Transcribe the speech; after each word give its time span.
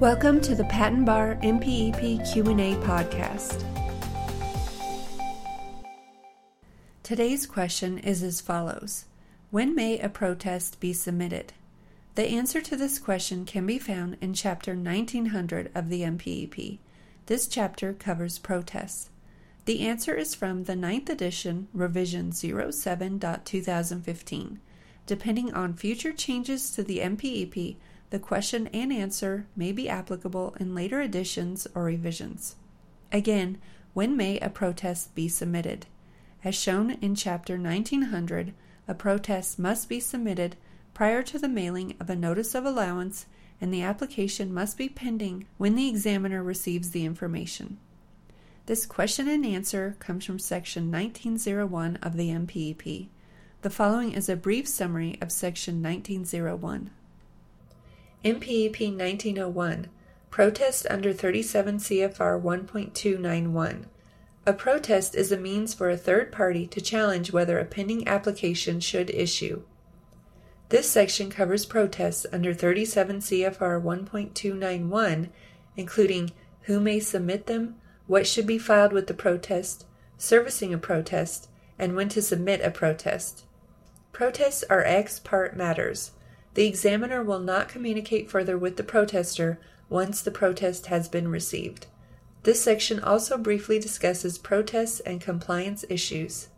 Welcome 0.00 0.40
to 0.42 0.54
the 0.54 0.62
Patent 0.64 1.04
Bar 1.04 1.36
MPEP 1.42 2.32
Q&A 2.32 2.74
podcast. 2.76 3.62
Today's 7.02 7.44
question 7.44 7.98
is 7.98 8.22
as 8.22 8.40
follows: 8.40 9.04
When 9.50 9.74
may 9.74 9.98
a 9.98 10.08
protest 10.08 10.80
be 10.80 10.94
submitted? 10.94 11.52
The 12.14 12.28
answer 12.28 12.62
to 12.62 12.76
this 12.76 12.98
question 12.98 13.44
can 13.44 13.66
be 13.66 13.78
found 13.78 14.16
in 14.22 14.32
chapter 14.32 14.74
1900 14.74 15.70
of 15.74 15.90
the 15.90 16.00
MPEP. 16.00 16.78
This 17.26 17.46
chapter 17.46 17.92
covers 17.92 18.38
protests. 18.38 19.10
The 19.66 19.86
answer 19.86 20.14
is 20.14 20.34
from 20.34 20.64
the 20.64 20.76
9th 20.76 21.10
edition, 21.10 21.68
revision 21.74 22.30
07.2015. 22.30 24.56
Depending 25.04 25.52
on 25.52 25.74
future 25.74 26.14
changes 26.14 26.70
to 26.70 26.82
the 26.82 27.00
MPEP, 27.00 27.76
the 28.10 28.18
question 28.18 28.66
and 28.68 28.92
answer 28.92 29.46
may 29.56 29.72
be 29.72 29.88
applicable 29.88 30.56
in 30.58 30.74
later 30.74 31.00
editions 31.00 31.66
or 31.74 31.84
revisions. 31.84 32.56
Again, 33.12 33.58
when 33.94 34.16
may 34.16 34.38
a 34.38 34.50
protest 34.50 35.14
be 35.14 35.28
submitted? 35.28 35.86
As 36.44 36.54
shown 36.54 36.92
in 37.02 37.14
Chapter 37.14 37.58
1900, 37.58 38.52
a 38.88 38.94
protest 38.94 39.58
must 39.58 39.88
be 39.88 40.00
submitted 40.00 40.56
prior 40.94 41.22
to 41.22 41.38
the 41.38 41.48
mailing 41.48 41.94
of 42.00 42.10
a 42.10 42.16
notice 42.16 42.54
of 42.54 42.64
allowance, 42.64 43.26
and 43.60 43.72
the 43.72 43.82
application 43.82 44.52
must 44.52 44.76
be 44.76 44.88
pending 44.88 45.46
when 45.58 45.76
the 45.76 45.88
examiner 45.88 46.42
receives 46.42 46.90
the 46.90 47.04
information. 47.04 47.78
This 48.66 48.86
question 48.86 49.28
and 49.28 49.44
answer 49.44 49.96
comes 49.98 50.24
from 50.24 50.38
Section 50.38 50.90
1901 50.90 51.96
of 51.96 52.16
the 52.16 52.30
MPEP. 52.30 53.08
The 53.62 53.70
following 53.70 54.12
is 54.12 54.28
a 54.28 54.36
brief 54.36 54.66
summary 54.66 55.18
of 55.20 55.30
Section 55.30 55.82
1901. 55.82 56.90
MPEP 58.22 58.98
1901 58.98 59.88
Protest 60.30 60.86
under 60.90 61.10
37 61.10 61.78
CFR 61.78 62.42
1.291. 62.42 63.84
A 64.44 64.52
protest 64.52 65.14
is 65.14 65.32
a 65.32 65.38
means 65.38 65.72
for 65.72 65.88
a 65.88 65.96
third 65.96 66.30
party 66.30 66.66
to 66.66 66.82
challenge 66.82 67.32
whether 67.32 67.58
a 67.58 67.64
pending 67.64 68.06
application 68.06 68.78
should 68.78 69.08
issue. 69.08 69.62
This 70.68 70.90
section 70.90 71.30
covers 71.30 71.64
protests 71.64 72.26
under 72.30 72.52
37 72.52 73.20
CFR 73.20 73.82
1.291, 73.82 75.30
including 75.78 76.30
who 76.64 76.78
may 76.78 77.00
submit 77.00 77.46
them, 77.46 77.76
what 78.06 78.26
should 78.26 78.46
be 78.46 78.58
filed 78.58 78.92
with 78.92 79.06
the 79.06 79.14
protest, 79.14 79.86
servicing 80.18 80.74
a 80.74 80.78
protest, 80.78 81.48
and 81.78 81.96
when 81.96 82.10
to 82.10 82.20
submit 82.20 82.60
a 82.60 82.70
protest. 82.70 83.44
Protests 84.12 84.62
are 84.68 84.84
ex 84.84 85.18
parte 85.18 85.56
matters. 85.56 86.10
The 86.54 86.66
examiner 86.66 87.22
will 87.22 87.38
not 87.38 87.68
communicate 87.68 88.30
further 88.30 88.58
with 88.58 88.76
the 88.76 88.82
protester 88.82 89.60
once 89.88 90.20
the 90.20 90.30
protest 90.30 90.86
has 90.86 91.08
been 91.08 91.28
received. 91.28 91.86
This 92.42 92.62
section 92.62 93.00
also 93.00 93.36
briefly 93.36 93.78
discusses 93.78 94.38
protests 94.38 95.00
and 95.00 95.20
compliance 95.20 95.84
issues. 95.88 96.48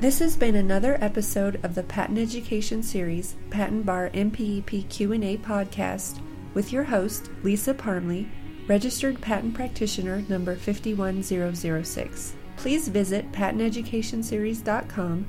This 0.00 0.18
has 0.18 0.36
been 0.36 0.56
another 0.56 0.98
episode 1.00 1.64
of 1.64 1.76
the 1.76 1.84
Patent 1.84 2.18
Education 2.18 2.82
Series 2.82 3.36
Patent 3.50 3.86
Bar 3.86 4.10
MPEP 4.10 4.88
Q&A 4.88 5.36
podcast 5.36 6.20
with 6.54 6.72
your 6.72 6.82
host 6.84 7.30
Lisa 7.44 7.72
Parmley, 7.72 8.28
registered 8.66 9.20
patent 9.20 9.54
practitioner 9.54 10.22
number 10.28 10.56
51006. 10.56 12.34
Please 12.56 12.88
visit 12.88 13.30
patenteducationseries.com 13.30 15.28